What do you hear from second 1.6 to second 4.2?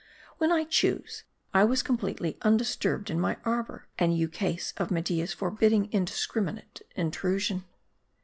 was completely undisturbed in my arbor; an